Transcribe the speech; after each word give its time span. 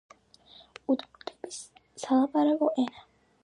უდმურტების 0.93 1.59
სალაპარაკო 2.07 2.75
ენა. 2.87 3.09